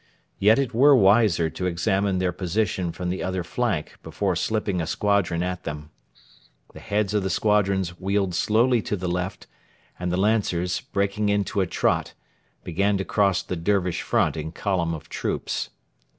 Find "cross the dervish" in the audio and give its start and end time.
13.05-14.01